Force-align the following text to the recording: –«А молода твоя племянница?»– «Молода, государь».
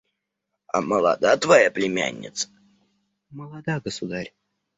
–«А 0.75 0.81
молода 0.81 1.37
твоя 1.37 1.69
племянница?»– 1.69 2.47
«Молода, 3.37 3.79
государь». 3.79 4.33